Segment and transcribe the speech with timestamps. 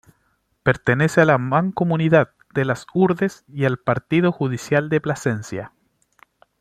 [0.63, 5.73] Pertenece a la mancomunidad de Las Hurdes y al Partido Judicial de Plasencia.